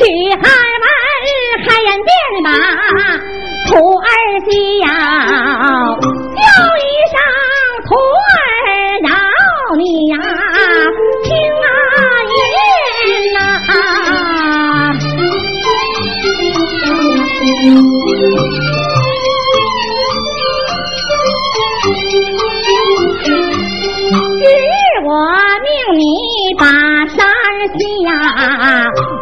[0.00, 0.44] 女孩
[0.82, 0.84] 们
[1.62, 2.10] 开眼便
[2.42, 2.48] 把
[3.68, 4.08] 徒儿
[4.48, 4.84] 叫，
[6.00, 6.46] 叫
[6.78, 6.80] 一
[7.12, 7.14] 声
[7.84, 8.32] 徒儿
[9.02, 9.08] 饶
[9.76, 10.14] 你呀，
[11.22, 11.28] 听
[11.62, 11.66] 啊
[12.32, 12.40] 言
[13.34, 13.36] 呐。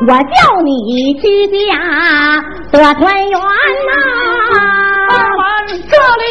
[0.03, 1.77] 我叫你居家
[2.73, 3.43] 得团圆呐、
[5.11, 6.25] 俺们这里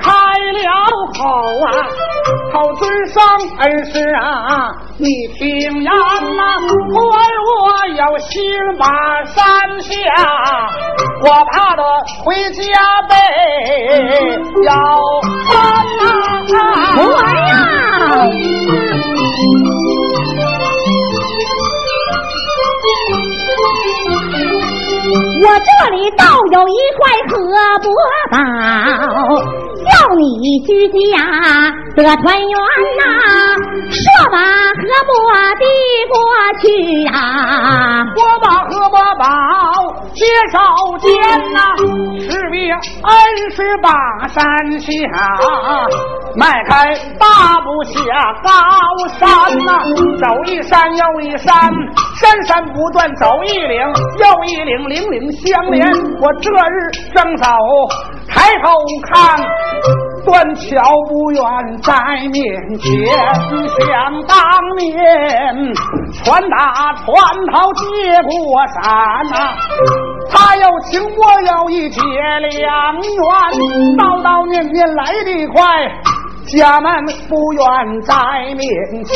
[0.00, 0.10] 开
[0.58, 0.66] 了
[1.14, 1.20] 口
[1.64, 1.70] 啊，
[2.52, 3.22] 口尊上
[3.60, 5.06] 恩师啊，你
[5.38, 5.44] 听
[5.82, 6.72] 言呐，徒
[7.10, 7.16] 儿
[7.46, 8.42] 我有心
[8.76, 8.84] 把
[9.26, 9.40] 山
[9.82, 9.92] 下，
[11.22, 11.82] 我怕的
[12.24, 12.62] 回家
[13.08, 13.14] 被
[14.64, 14.68] 要
[15.46, 15.52] 翻
[16.48, 16.54] 呐。
[16.96, 17.52] 徒儿呀，
[25.42, 27.32] 我这里倒有一块荷
[27.80, 27.84] 饽
[28.30, 28.34] 宝，
[29.84, 31.18] 叫你居家
[31.96, 32.56] 得团圆
[32.98, 33.02] 呐、
[33.90, 35.64] 说把荷饽递
[36.08, 36.14] 过
[36.60, 36.64] 去
[37.04, 37.12] 呀、
[38.16, 39.22] 我把荷饽宝
[40.14, 40.58] 接手
[40.98, 41.10] 间
[41.52, 41.58] 呐，
[42.20, 43.10] 士兵恩
[43.54, 43.88] 师把
[44.28, 44.42] 山
[44.80, 44.88] 下，
[46.36, 47.92] 迈开大步下
[48.42, 48.48] 高
[49.18, 49.82] 山呐、
[50.20, 51.70] 走一山又一山，
[52.16, 53.80] 山山不断走一岭
[54.18, 55.86] 又一岭，岭岭相连。
[56.20, 57.46] 我这日正走，
[58.28, 58.70] 抬头
[59.12, 59.44] 看。
[60.24, 60.70] 断桥
[61.08, 61.42] 不远
[61.82, 61.92] 在
[62.30, 62.40] 面
[62.78, 62.86] 前，
[63.80, 63.90] 想
[64.28, 64.36] 当
[64.78, 64.84] 年
[66.24, 66.56] 船打
[66.94, 67.06] 船
[67.52, 67.82] 头接
[68.22, 68.30] 过
[68.68, 68.78] 山
[69.30, 69.34] 呐、
[70.30, 73.02] 他又请我要一结良缘，
[73.98, 75.56] 叨叨念念来得快。
[76.44, 76.92] 家门
[77.28, 77.62] 不远
[78.02, 78.14] 在
[78.56, 78.66] 面
[79.04, 79.14] 前，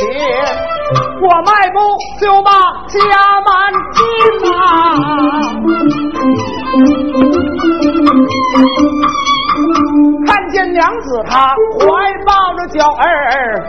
[1.21, 1.79] 我迈步
[2.21, 2.51] 就把
[2.89, 2.97] 家
[3.43, 3.51] 门
[3.93, 3.99] 进
[4.49, 4.51] 呐、
[10.27, 11.87] 看见娘子她怀
[12.25, 13.63] 抱着娇儿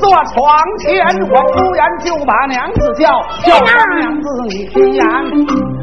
[0.00, 3.08] 坐床前，我忽然就把娘子叫，
[3.44, 3.58] 叫
[3.96, 5.04] 娘子你听言，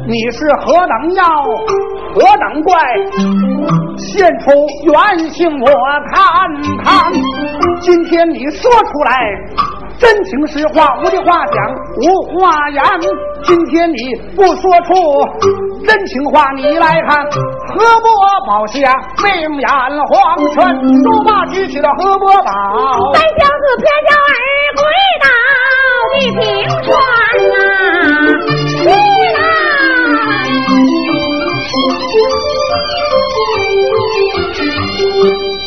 [0.08, 1.24] 你是何等妖，
[2.14, 2.78] 何等怪，
[3.98, 4.50] 现出
[4.84, 5.66] 原形我
[6.10, 6.14] 看
[6.84, 7.12] 看。
[7.80, 9.71] 今天你说出来。
[10.02, 11.56] 真情实话，无的话讲，
[12.02, 12.04] 无
[12.40, 12.82] 话言。
[13.44, 14.92] 今天你不说出
[15.86, 17.24] 真情话，你来看，
[17.68, 18.10] 何伯
[18.44, 18.92] 宝下
[19.22, 19.30] 命
[19.60, 19.68] 眼
[20.08, 20.12] 黄
[20.50, 20.54] 泉，
[21.04, 22.50] 说罢举起了何伯宝。
[23.14, 24.34] 三小子撇脚儿
[24.76, 24.82] 跪
[25.22, 25.26] 倒
[26.10, 26.42] 地平
[26.82, 26.90] 川
[27.52, 27.54] 呐、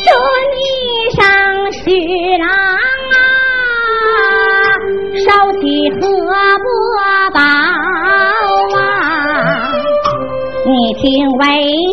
[0.04, 0.08] 这
[0.52, 0.56] 里
[1.16, 1.18] 上
[1.72, 1.80] 许
[2.36, 2.46] 郎
[5.86, 6.00] 烧起荷
[6.58, 7.40] 饽宝
[8.76, 8.80] 啊，
[10.66, 11.44] 你听为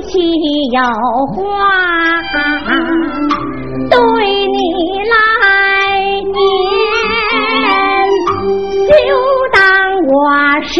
[0.07, 0.13] 妻
[0.71, 0.79] 有
[1.27, 1.41] 话。
[3.89, 3.97] 对
[4.47, 4.57] 你
[5.11, 5.13] 来
[6.23, 6.33] 念，
[8.87, 8.91] 就
[9.53, 9.61] 当
[10.07, 10.11] 我
[10.63, 10.71] 是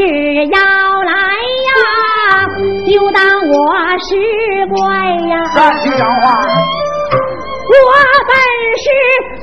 [0.47, 0.57] 要
[1.03, 1.12] 来
[1.69, 1.72] 呀，
[2.88, 3.53] 就当我
[4.00, 4.07] 是
[4.73, 4.78] 怪
[5.28, 5.34] 呀。
[5.53, 6.25] 三句洋话，
[7.66, 7.72] 我
[8.28, 8.34] 本
[8.78, 8.85] 是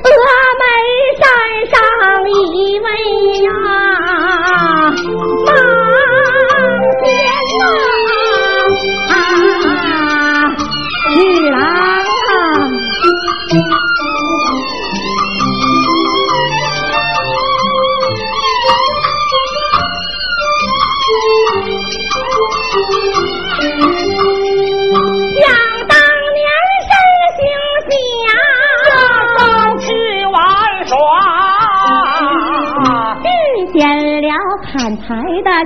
[0.03, 0.05] 峨
[0.61, 0.63] 眉
[1.17, 1.25] 山
[1.71, 1.73] 上
[2.29, 2.87] 一位
[3.43, 3.49] 呀，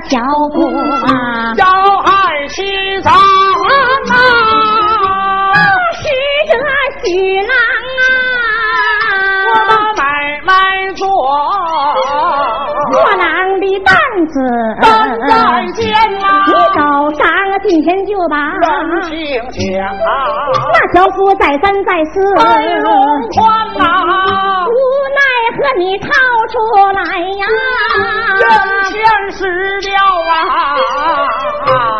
[0.00, 0.18] 的樵
[0.52, 0.56] 夫
[1.06, 1.64] 啊，要
[2.02, 2.62] 害妻
[3.02, 3.16] 长啊！
[5.92, 6.04] 是
[6.48, 6.52] 这
[7.02, 7.06] 许
[7.40, 7.50] 郎
[8.00, 8.04] 啊。
[9.48, 10.02] 我啊，把买
[10.44, 10.50] 卖
[10.94, 11.06] 做，
[12.92, 13.24] 货郎
[13.60, 13.90] 的担
[14.26, 14.34] 子，
[14.82, 14.84] 担
[15.28, 15.30] 在
[15.72, 15.82] 肩
[16.20, 16.78] 啊，你手
[17.14, 17.26] 上
[17.64, 19.10] 今天就把人情
[19.50, 19.56] 讲，
[20.72, 22.42] 那樵夫再三再四，背
[22.80, 22.88] 龙
[23.34, 23.40] 宽
[23.78, 23.82] 呐，
[25.66, 26.06] 无奈何你掏
[26.52, 26.54] 出
[26.92, 27.44] 来呀，
[28.38, 28.46] 人
[28.84, 28.94] 前
[29.32, 29.38] 失
[29.82, 29.90] 掉
[30.30, 30.32] 啊，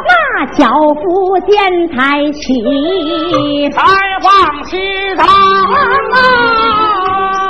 [0.07, 0.11] 那
[0.53, 0.63] 樵
[0.95, 1.05] 夫
[1.49, 1.51] 见
[1.89, 1.95] 财
[2.33, 2.39] 起，
[3.71, 3.77] 才
[4.23, 4.77] 放弃
[5.17, 5.27] 他啊，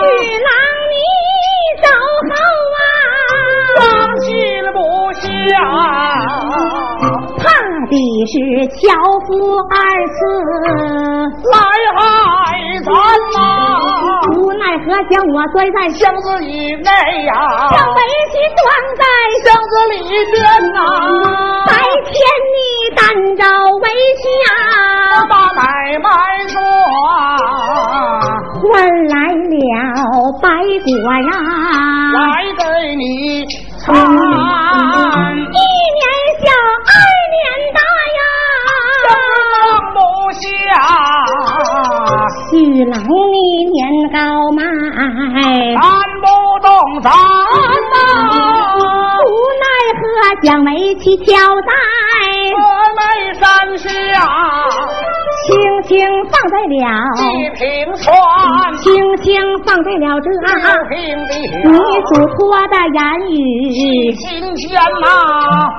[0.00, 0.04] 许
[0.46, 0.48] 郎
[0.92, 0.94] 你
[1.82, 1.84] 走
[2.30, 2.32] 后
[2.76, 2.78] 啊，
[3.78, 3.80] 放
[4.20, 4.26] 心
[4.72, 4.76] 不
[5.20, 5.20] 下，
[7.36, 7.44] 怕
[7.90, 7.92] 的
[8.26, 8.32] 是
[8.76, 8.80] 樵
[9.26, 9.28] 夫
[9.70, 9.74] 二
[10.08, 10.16] 次，
[11.52, 11.54] 来
[11.96, 12.00] 害
[12.84, 12.88] 咱
[13.34, 13.36] 呐，
[14.25, 14.25] 无
[14.76, 16.90] 奈何将我摔在箱子里内
[17.24, 17.32] 呀，
[17.70, 18.00] 将围
[18.30, 18.60] 棋装
[18.96, 19.02] 在
[19.42, 19.94] 箱子里
[20.30, 20.36] 边
[20.72, 20.78] 呐。
[21.66, 21.72] 白
[22.04, 22.12] 天
[22.52, 22.58] 你
[22.94, 23.00] 担
[23.36, 23.40] 着
[23.80, 24.50] 围棋呀，
[25.30, 25.62] 把买
[25.98, 26.06] 卖
[26.48, 26.60] 做，
[28.60, 28.64] 换
[29.08, 29.56] 来了
[30.42, 30.44] 白
[30.84, 30.88] 果
[31.22, 31.32] 呀，
[32.12, 32.20] 来
[32.58, 32.60] 给
[32.96, 33.46] 你一
[50.46, 51.42] 将围棋挑在
[52.54, 52.56] 峨
[52.94, 53.42] 眉山
[53.78, 53.90] 下，
[55.44, 55.50] 轻
[55.82, 56.86] 轻放在了，
[57.18, 57.66] 一平
[57.96, 58.14] 川，
[58.76, 59.26] 轻轻
[59.64, 60.54] 放在了这六
[60.88, 60.94] 平
[61.26, 61.34] 地，
[61.66, 62.38] 你嘱托
[62.68, 63.34] 的言语。
[64.14, 64.70] 今天
[65.02, 65.04] 呐，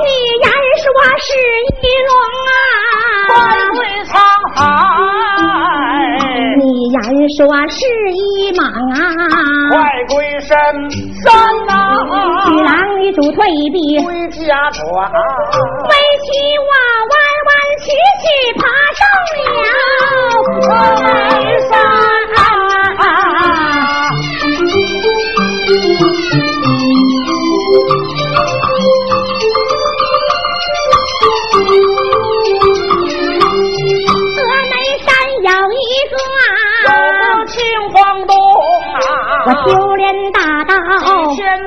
[0.03, 0.05] 你
[0.43, 0.51] 言
[0.83, 0.85] 说
[1.17, 1.25] 是
[1.63, 2.11] 一龙
[2.51, 3.39] 啊，
[3.73, 4.11] 岁沧
[4.53, 4.59] 海，
[6.57, 6.63] 你
[6.93, 6.97] 言
[7.37, 7.39] 说
[7.69, 7.79] 是
[8.13, 8.61] 一莽
[8.93, 8.97] 啊，
[9.71, 9.75] 快
[10.09, 10.49] 归深
[11.23, 11.25] 山
[11.67, 11.71] 呐，
[12.47, 12.77] 许郎。
[12.99, 14.81] 你嘱托一臂，围归家转。
[16.25, 16.71] 棋我
[17.11, 17.15] 弯
[17.47, 17.49] 弯
[17.79, 17.85] 曲
[18.21, 18.25] 曲
[18.57, 18.61] 爬
[18.97, 18.99] 上
[19.37, 19.37] 了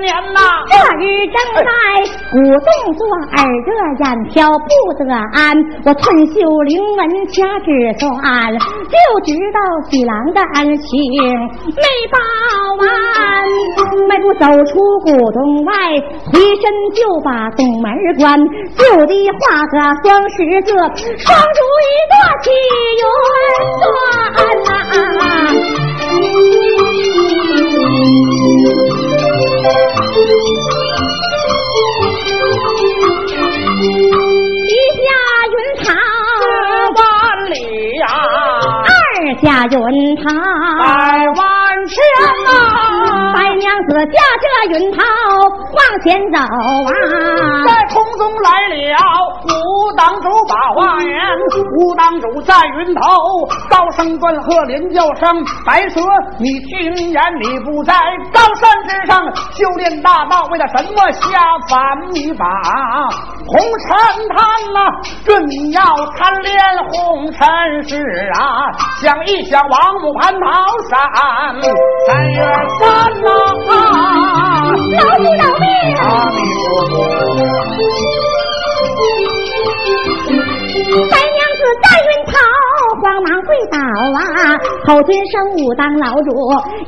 [0.00, 0.40] 年呐，
[0.70, 1.64] 这日正在
[2.30, 3.00] 鼓动作，
[3.36, 5.02] 耳热眼飘不得
[5.32, 5.38] 安。
[5.84, 8.06] 我寸袖灵文掐指算，
[8.88, 8.94] 就
[9.24, 9.58] 知道
[9.90, 10.88] 喜郎的恩情
[11.66, 12.16] 没报
[12.78, 12.82] 完。
[14.08, 15.72] 迈步走出古洞外，
[16.32, 16.62] 回身
[16.94, 18.38] 就把洞门关，
[18.76, 22.46] 就地画个双十字，双如一朵起
[23.00, 23.02] 云
[23.80, 23.84] 端
[24.64, 25.20] 呐、
[30.20, 30.59] Thank you.
[39.42, 40.34] 下云堂，
[40.78, 41.96] 百万千
[42.44, 44.44] 呐，白娘子驾着
[44.78, 44.98] 云涛
[45.72, 46.92] 往前走啊，
[47.66, 48.76] 在空中来了
[49.48, 51.10] 武当主把话言，
[51.78, 53.00] 武当主在云头，
[53.70, 56.00] 高声断喝连叫声，白蛇
[56.38, 57.94] 你听言你不在
[58.32, 59.22] 高山之上
[59.52, 61.78] 修炼大道，为了什么下凡
[62.12, 62.44] 你把。
[63.46, 64.38] 红尘贪
[64.72, 64.78] 呐、
[65.24, 65.82] 这你要
[66.16, 66.54] 贪恋
[66.88, 67.48] 红尘
[67.88, 68.70] 事啊，
[69.02, 70.44] 想一想王母蟠桃
[70.90, 70.98] 山，
[72.04, 72.36] 三月
[72.80, 72.82] 三
[73.22, 73.28] 呐、
[74.90, 75.64] 饶不饶命？
[75.96, 76.36] 阿弥
[76.66, 76.92] 陀佛。
[81.08, 82.28] 白娘子在云头
[83.00, 86.30] 慌忙跪倒啊，后尊生武当老主。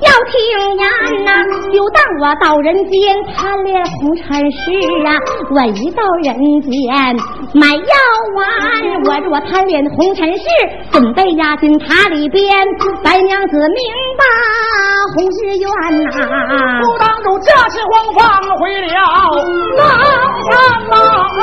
[0.01, 0.33] 要听
[0.77, 0.81] 言
[1.25, 1.31] 呐、
[1.73, 4.73] 就当我到人间贪恋红尘事
[5.07, 5.17] 啊，
[5.51, 6.71] 我一到人间
[7.55, 7.83] 买药
[8.37, 8.45] 丸，
[9.07, 10.45] 我若贪恋红尘事，
[10.93, 12.43] 准备押进塔里边。
[13.03, 13.83] 白娘子明
[14.19, 14.23] 白
[15.15, 15.67] 红日愿
[16.05, 16.11] 呐、
[16.83, 18.21] 武当主驾起黄放
[18.59, 18.87] 回了
[19.77, 19.81] 狼
[20.51, 20.51] 山
[20.89, 21.41] 呐，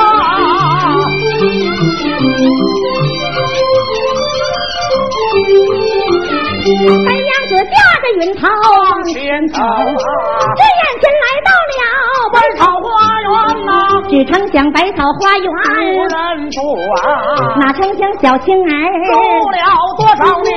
[7.06, 8.48] 白娘子驾着云头
[8.84, 9.64] 往前走啊，
[10.56, 11.82] 这眼前来到了
[12.32, 12.88] 百草花
[13.22, 13.30] 园
[13.66, 13.70] 呐，
[14.10, 15.52] 只成想百草花园无，
[16.38, 16.60] 人住
[16.96, 17.08] 啊，
[17.60, 18.66] 哪成想小青儿
[19.08, 19.52] 住儿。
[19.52, 19.58] 了
[19.98, 20.54] 多少年，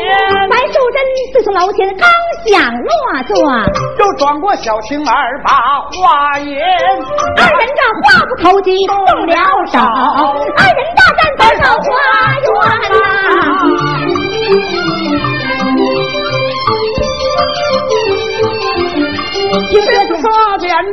[0.50, 0.96] 白素贞
[1.32, 2.08] 自从楼前刚
[2.46, 2.90] 想落
[3.26, 3.34] 座，
[3.98, 6.58] 就转过小青儿把话言，
[7.36, 8.96] 二人这话不投机动
[9.26, 9.34] 了
[9.66, 11.88] 手，二人大战百草花
[12.38, 12.50] 园
[12.90, 12.94] 呐、
[14.30, 14.91] 听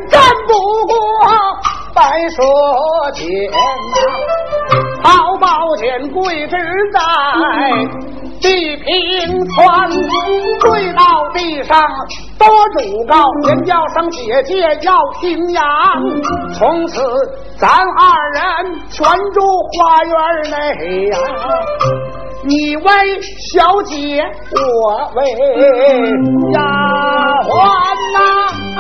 [0.10, 0.54] 战不
[0.88, 0.94] 过
[1.94, 2.42] 白蛇
[3.14, 3.98] 剑呐，
[5.04, 6.58] 好宝剑贵之
[6.94, 7.00] 在
[8.42, 9.90] 地平川，
[10.62, 11.78] 跪到地上
[12.38, 15.62] 多主告，连叫声姐姐要听言，
[16.54, 17.02] 从此
[17.58, 19.42] 咱二人全住
[19.78, 20.14] 花园
[20.52, 21.18] 内呀、
[22.46, 24.24] 你为小姐，
[24.56, 25.20] 我为
[26.54, 26.60] 丫
[27.44, 27.50] 鬟
[28.14, 28.18] 呐、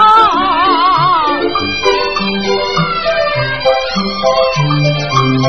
[0.01, 0.58] 啊！
[5.39, 5.45] 你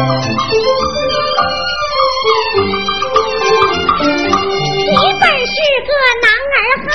[5.18, 5.90] 本是个
[6.22, 6.56] 男儿
[6.86, 6.88] 汉，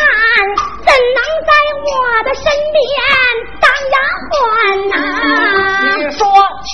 [0.79, 1.51] 怎能在
[1.83, 1.87] 我
[2.23, 2.79] 的身边
[3.59, 3.95] 当丫
[4.31, 4.33] 鬟
[4.89, 4.95] 呐、
[5.97, 6.23] 你说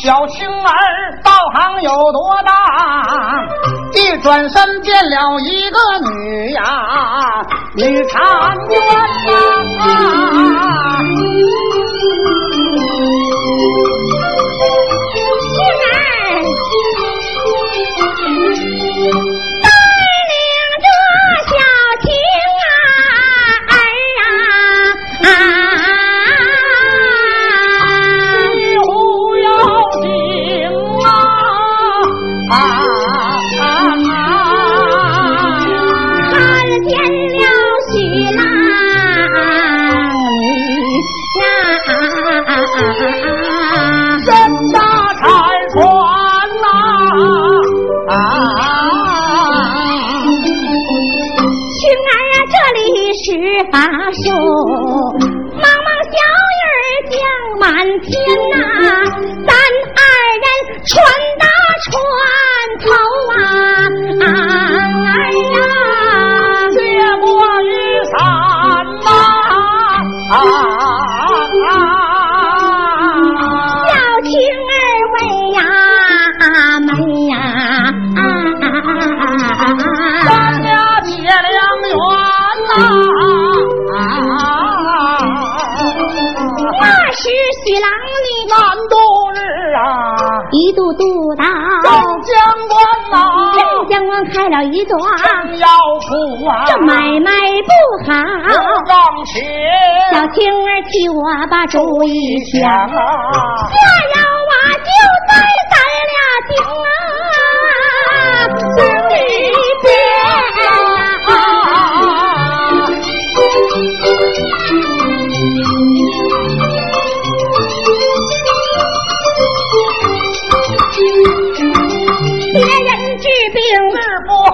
[0.04, 0.70] 小青儿
[1.24, 2.52] 道行有多大？
[3.96, 5.78] 一转身变了一个
[6.12, 6.62] 女呀，
[7.76, 8.14] 女婵
[8.70, 8.78] 娟
[9.78, 9.82] 呐。
[90.72, 91.04] 一度度
[91.36, 91.44] 到
[91.84, 91.92] 郑
[92.24, 92.80] 将官
[93.12, 93.60] 呐，郑
[93.90, 94.98] 将官开了一段
[95.60, 95.68] 要
[96.00, 97.30] 铺啊，这买卖
[97.68, 97.72] 不
[98.08, 98.14] 好，
[98.88, 99.44] 让钱
[100.14, 102.88] 小青儿替我把主意想啊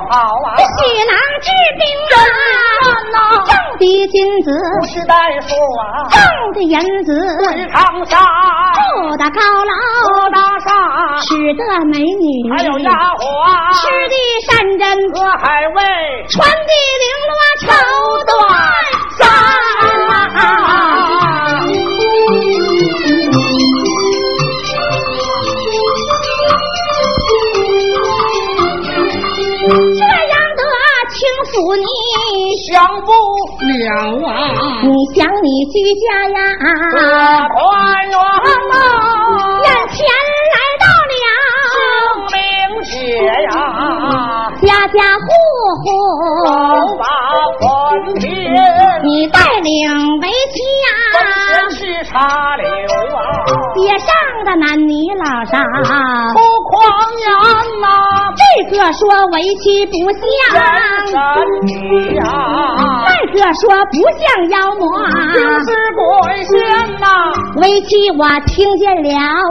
[0.09, 0.13] 好
[0.45, 0.57] 啊！
[0.57, 0.63] 喜
[1.03, 1.47] 郎治
[1.77, 1.81] 病
[2.13, 2.19] 啊，
[3.45, 4.47] 挣的金子。
[4.81, 5.47] 不是大夫
[5.79, 6.17] 啊，挣
[6.53, 7.09] 的银子。
[7.55, 8.13] 是长沙，
[8.75, 8.81] 住
[9.17, 9.71] 的高楼。
[10.31, 10.69] 大厦，
[11.21, 11.61] 娶的
[11.91, 13.21] 美女，还有丫鬟，
[13.73, 14.85] 吃的山珍。
[15.13, 15.79] 和海味，
[16.29, 16.71] 穿的
[17.01, 17.65] 绫罗绸
[18.25, 18.29] 缎
[33.87, 34.31] 了啊！
[34.83, 36.37] 你想你居家呀，
[37.49, 37.57] 团
[38.09, 38.75] 圆啊！
[39.63, 39.95] 眼前
[40.53, 41.15] 来到了
[42.27, 42.37] 清明
[42.83, 42.91] 节
[43.43, 43.47] 呀，
[44.61, 45.27] 家家户
[45.83, 45.85] 户。
[46.45, 46.51] 都
[46.97, 47.03] 把
[47.59, 47.61] 婚
[48.19, 48.27] 帖，
[49.03, 49.75] 你带领
[50.21, 50.55] 围棋
[51.67, 52.65] 呀，去插柳
[53.15, 53.19] 啊，
[53.75, 54.07] 街上
[54.45, 55.57] 的男女老少
[56.33, 56.73] 不狂
[57.19, 57.27] 言
[57.81, 57.85] 呐。
[58.37, 58.41] 这
[58.77, 60.21] 个说为妻不像
[61.07, 61.15] 神
[61.65, 62.23] 女呀，
[63.07, 64.83] 那个说不像妖魔，
[65.33, 66.55] 就是鬼仙
[66.99, 67.05] 呐。
[67.57, 69.09] 围棋我听见了，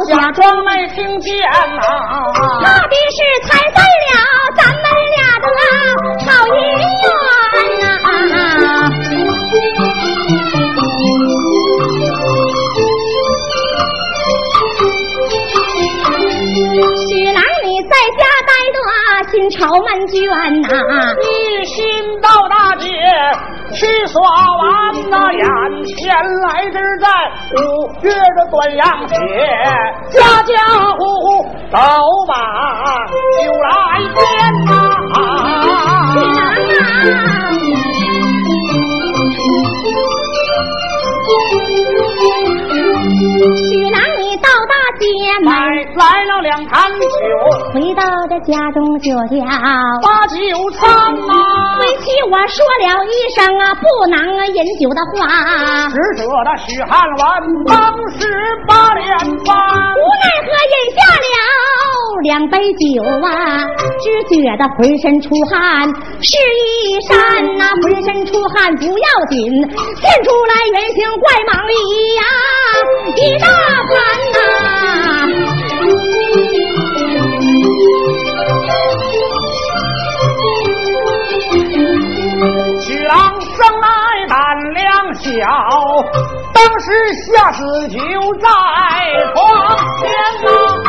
[0.08, 1.82] 假装没听见呐。
[2.62, 4.14] 怕的是猜对了
[4.56, 5.44] 咱们俩的
[6.25, 7.04] 好姻缘
[19.47, 20.17] 心愁闷倦
[20.62, 20.67] 呐，
[21.23, 21.87] 一心
[22.21, 22.88] 到大街
[23.75, 26.12] 去耍完呐，眼前
[26.43, 27.07] 来之在
[27.55, 27.62] 五
[28.03, 29.15] 月的端阳节，
[30.11, 30.53] 家家
[30.99, 31.79] 户户都
[32.26, 32.35] 把
[33.07, 33.71] 酒来
[34.15, 34.19] 添
[34.65, 34.71] 呐。
[35.15, 35.17] 啊
[43.57, 44.07] 许郎。
[45.43, 47.07] 买来了两坛酒，
[48.40, 49.45] 家中就叫
[50.02, 50.37] 把酒
[50.73, 51.33] 餐呐。
[51.81, 55.88] 为妻我说了一声啊，不能饮酒的话。
[55.90, 57.76] 使者那许汉文当
[58.19, 58.26] 时
[58.66, 59.07] 八连
[59.45, 59.57] 翻，
[59.97, 61.26] 无奈何饮下了
[62.23, 63.66] 两杯酒啊，
[64.02, 65.87] 只觉得浑身出汗，
[66.21, 69.38] 是一山呐，浑身出汗不要紧，
[70.00, 71.73] 现出来原形怪蟒里
[72.16, 72.23] 呀，
[73.16, 73.93] 一大盘
[74.33, 75.15] 呐。
[82.80, 83.87] 许郎生来
[84.28, 84.37] 胆
[84.75, 85.25] 量小，
[86.52, 86.85] 当时
[87.25, 87.99] 下死就
[88.40, 88.49] 在
[89.35, 89.37] 床
[89.99, 90.04] 前
[90.85, 90.88] 啊。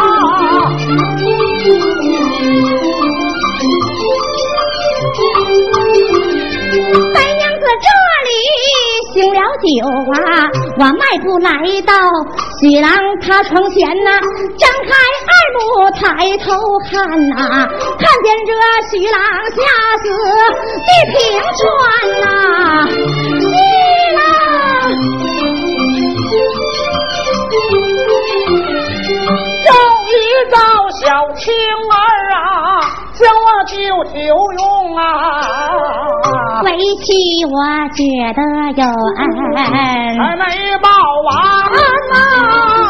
[7.13, 7.26] 三娘子
[7.82, 7.88] 这
[8.28, 8.32] 里。
[9.14, 9.68] 醒了酒
[10.14, 10.46] 啊，
[10.78, 11.50] 我迈步来
[11.82, 11.94] 到
[12.60, 14.20] 许郎他床前呐，
[14.60, 14.92] 张开
[15.28, 15.60] 二目
[15.92, 16.46] 抬头
[16.90, 16.94] 看
[17.30, 17.36] 呐，
[17.98, 18.52] 看见这
[18.92, 19.20] 许郎
[19.56, 19.58] 吓
[20.04, 20.06] 死
[20.86, 21.18] 地平
[21.58, 21.66] 川
[22.22, 23.26] 呐，啊
[30.38, 30.58] 终于到
[30.91, 31.53] 小青
[31.91, 31.96] 儿
[32.36, 32.38] 啊。
[33.17, 33.74] 将我救
[34.22, 34.62] 有用
[34.96, 35.01] 啊！
[36.63, 36.70] 为
[37.01, 37.06] 妻
[37.46, 37.50] 我
[37.96, 38.03] 觉
[38.36, 38.39] 得
[38.75, 38.86] 有
[39.17, 39.20] 恩，
[39.58, 40.44] 还没
[40.77, 40.88] 报
[41.25, 41.27] 完
[42.12, 42.15] 呐。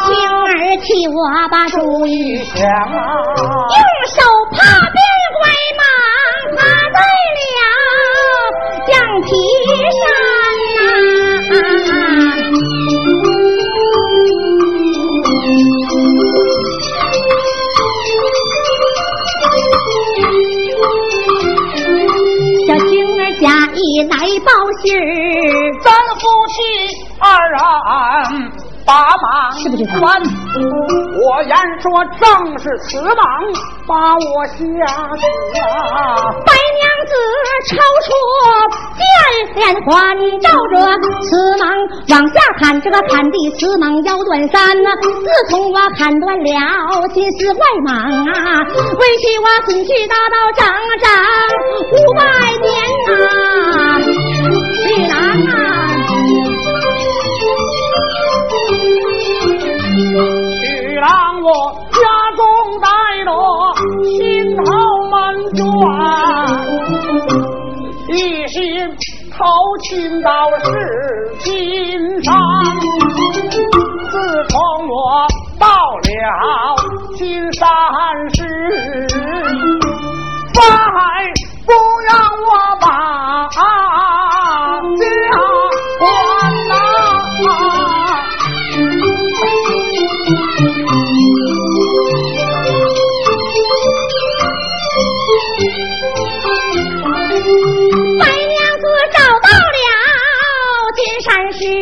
[0.04, 1.16] 青儿替我
[1.50, 2.92] 把主意想啊，
[3.40, 4.20] 用手
[4.52, 4.56] 帕
[4.90, 5.00] 边
[24.78, 25.02] 报信儿，
[25.82, 26.56] 咱夫妻
[27.18, 27.58] 二人
[28.86, 30.22] 把马是不是关？
[31.20, 33.12] 我言说正是此忙
[33.86, 34.62] 把我吓死
[35.60, 35.98] 啊！
[36.46, 37.12] 白娘子
[37.68, 38.08] 抽出
[38.96, 39.02] 剑
[39.56, 40.74] 连环，照着
[41.20, 41.68] 此忙
[42.08, 44.88] 往下砍，这个砍的此忙腰断三呐！
[45.02, 50.97] 自从我砍断了金丝外蟒啊，为妻我孙去大道整整
[70.28, 70.68] 到是
[71.38, 72.34] 金山。
[74.10, 75.26] 自从我
[75.58, 75.66] 到
[75.96, 76.76] 了
[77.16, 77.66] 金山
[78.34, 78.44] 寺，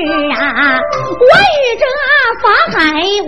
[0.04, 0.78] 是啊
[1.20, 1.24] 我
[1.56, 1.84] 与这
[2.42, 2.76] 法海，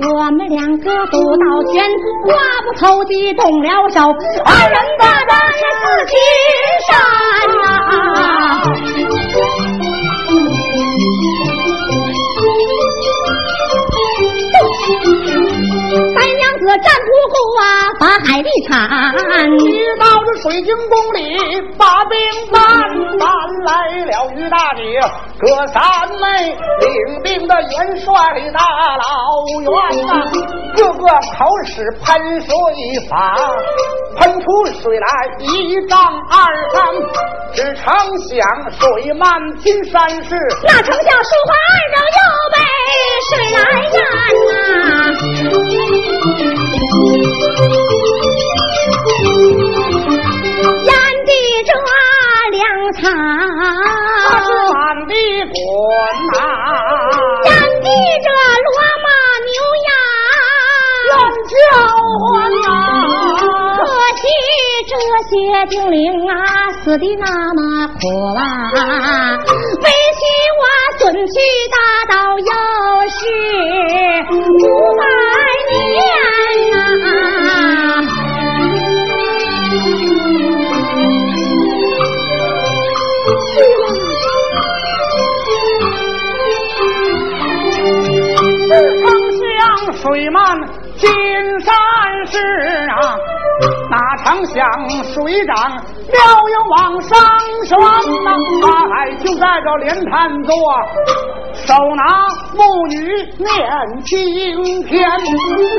[0.06, 1.82] 我们两个不到悬，
[2.26, 2.28] 话
[2.64, 4.00] 不投机动了手，
[4.44, 5.32] 二人大战
[5.80, 6.14] 四金
[6.86, 6.88] 山
[16.76, 17.64] 战不过啊，
[17.98, 18.88] 法海地铲，
[19.64, 21.36] 遇到这水晶宫里
[21.78, 22.18] 把兵
[22.52, 22.60] 搬，
[23.18, 23.28] 搬
[23.64, 23.70] 来
[24.04, 25.00] 了于大姐。
[25.40, 25.78] 这三
[26.20, 28.12] 妹领兵的元帅
[28.52, 28.60] 大
[28.96, 29.06] 老
[29.60, 29.66] 元
[30.06, 30.10] 呐，
[30.76, 31.72] 个个口使
[32.04, 32.50] 喷水
[33.08, 33.36] 法，
[34.18, 35.06] 喷出水来
[35.38, 35.46] 一
[35.86, 35.96] 丈
[36.28, 36.36] 二
[36.74, 36.76] 丈，
[37.54, 38.36] 只成想
[38.72, 42.18] 水漫金山势，那丞相说话二丈又
[42.52, 42.58] 被
[43.28, 43.58] 水来
[43.92, 43.96] 淹
[44.48, 44.52] 呐，
[65.58, 67.98] 这些精灵啊，死的那么苦
[68.36, 68.42] 啊！
[69.82, 70.20] 为妻
[70.54, 70.62] 我
[70.98, 71.32] 孙去
[71.72, 71.76] 大
[72.14, 72.44] 道又
[73.08, 73.18] 是
[74.38, 74.62] 五
[74.96, 75.02] 百
[75.70, 75.74] 年
[76.70, 76.76] 呐。
[90.00, 90.36] 水漫
[90.96, 91.10] 金
[91.60, 91.74] 山
[92.26, 92.38] 市
[92.88, 93.18] 啊，
[94.24, 95.54] 长想水涨
[96.08, 96.18] 料
[96.52, 97.18] 要往上
[97.64, 97.78] 升
[98.24, 98.30] 呐！
[98.94, 100.52] 哎，就在这莲潭座，
[101.68, 102.02] 手拿
[102.54, 102.96] 木鱼
[103.36, 103.46] 念
[104.02, 105.06] 经篇，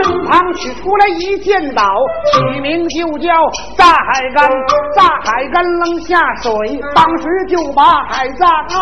[0.06, 1.84] 身旁取出来一剑刀，
[2.32, 3.34] 取名就叫
[3.76, 4.48] 炸海干。
[4.96, 6.52] 炸海干扔下水，
[6.94, 8.78] 当时就把海炸干，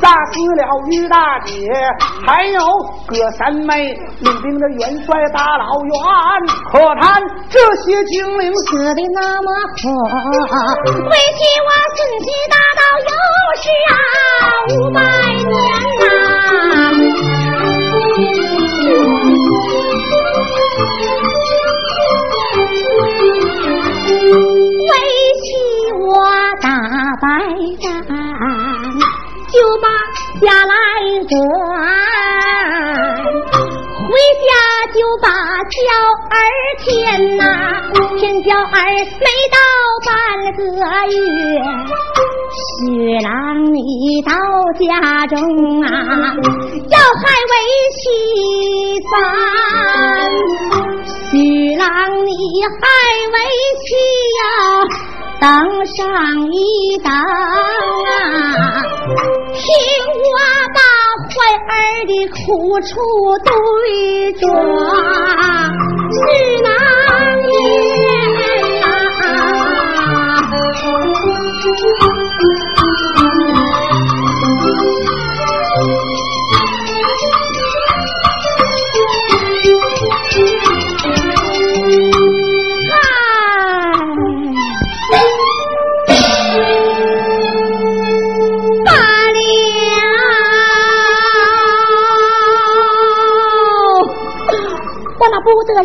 [0.00, 1.68] 炸死了于大姐，
[2.26, 2.58] 还有
[3.06, 5.92] 葛三妹领兵的元帅大老元。
[6.72, 9.92] 可叹这些精灵死的那么苦，
[10.88, 13.12] 为妻我孙妻大道又
[13.60, 13.92] 是啊
[14.70, 15.00] 五百
[15.36, 15.99] 年
[27.40, 27.46] 败
[27.80, 27.88] 仗，
[29.50, 29.88] 就把
[30.42, 30.74] 家来
[31.26, 31.32] 转，
[34.04, 34.12] 回
[34.44, 34.50] 家
[34.92, 35.26] 就把
[35.64, 35.78] 娇
[36.28, 36.36] 儿
[36.84, 36.84] 牵
[37.38, 37.42] 呐，
[38.18, 38.68] 牵娇儿
[39.20, 39.56] 没到
[40.06, 40.08] 半
[40.54, 40.60] 个
[41.08, 41.16] 月。
[42.52, 43.28] 徐郎
[43.72, 43.78] 你
[44.22, 44.30] 到
[44.78, 45.38] 家中
[45.80, 45.86] 啊，
[46.90, 47.54] 要害为
[47.96, 48.00] 妻
[49.10, 49.12] 三。
[51.30, 51.32] 徐
[51.76, 51.86] 郎
[52.26, 52.30] 你
[52.64, 52.82] 害
[53.32, 53.36] 为
[53.86, 53.88] 妻
[54.36, 54.40] 呀，
[55.40, 55.48] 等
[55.86, 56.04] 上
[56.52, 57.16] 一等啊，
[59.54, 59.62] 听
[60.14, 60.36] 我
[60.74, 60.78] 把
[61.30, 61.34] 怀
[61.66, 61.74] 儿
[62.06, 62.38] 的苦
[62.82, 62.88] 处
[63.44, 63.50] 对
[64.34, 64.42] 着
[66.12, 66.18] 是
[66.62, 66.68] 那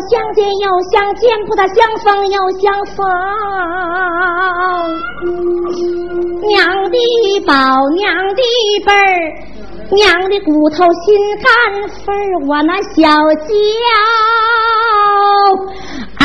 [0.08, 3.06] 相见又相见，不得相逢又相逢。
[6.48, 6.96] 娘的
[7.46, 7.54] 宝，
[7.96, 8.42] 娘的
[8.84, 8.98] 贝儿，
[9.90, 11.04] 娘的骨头心
[11.42, 11.44] 肝
[11.88, 13.02] 肺儿，我那小
[13.46, 13.48] 娇
[16.18, 16.24] 儿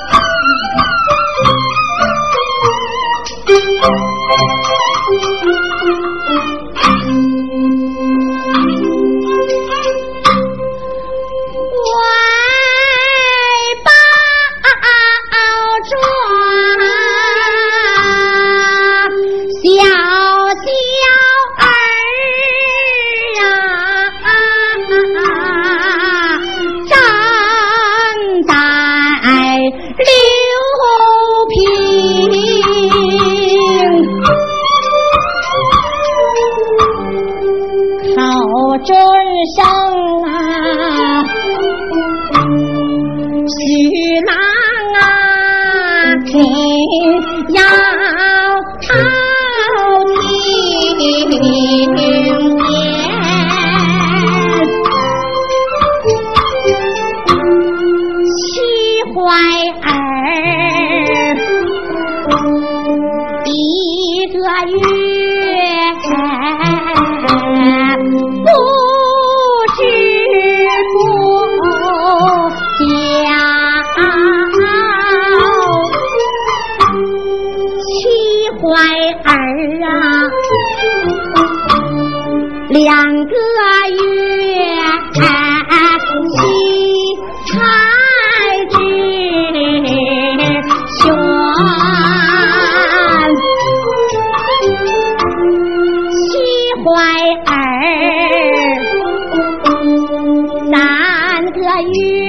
[101.81, 102.20] 雨。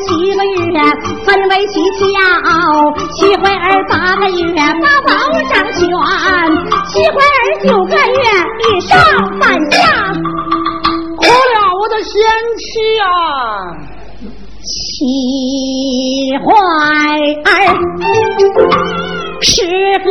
[0.00, 0.78] 七个月
[1.24, 2.08] 分为七窍
[3.14, 4.44] 七怀儿八个月
[4.80, 5.08] 八宝
[5.48, 5.78] 掌权
[6.88, 8.20] 七怀儿九个月
[8.66, 8.90] 以上
[9.38, 9.78] 反下
[11.16, 12.12] 哭了我的贤
[12.58, 13.06] 妻啊
[14.62, 14.70] 七
[16.38, 16.48] 怀
[17.44, 17.54] 儿
[19.42, 19.64] 是
[20.04, 20.10] 个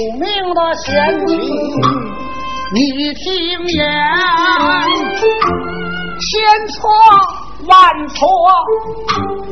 [0.00, 1.36] 苦命的贤妻
[2.72, 3.84] 你听言
[6.18, 6.80] 千错
[7.68, 8.16] 万错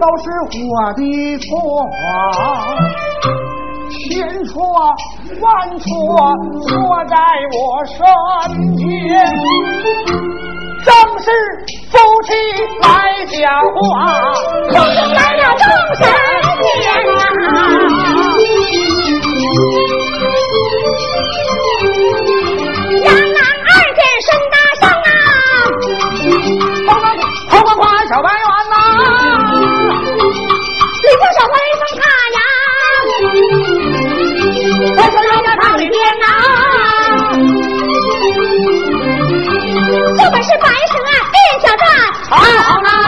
[0.00, 0.24] 都是
[0.64, 1.44] 我的错
[3.90, 4.56] 千错
[5.42, 5.86] 万错
[6.66, 6.72] 错
[7.10, 7.14] 在
[7.52, 7.96] 我身
[8.76, 8.88] 边
[10.82, 11.26] 正是
[11.90, 12.32] 夫妻
[12.80, 12.88] 来
[13.26, 13.36] 讲
[13.74, 13.84] 话
[14.70, 16.02] 正迎来了正神
[16.72, 16.72] 仙
[17.18, 18.07] 啊
[28.08, 28.40] 小白猿
[28.70, 28.74] 呐、
[31.04, 32.02] 你不是威风他
[32.36, 32.38] 呀，
[34.96, 36.24] 我就要叫他给鞭呐。
[40.16, 40.92] 这本是白蛇
[41.32, 41.84] 变小蛋，
[42.30, 43.07] 好好。